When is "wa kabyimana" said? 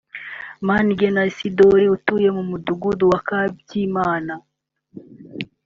3.11-4.33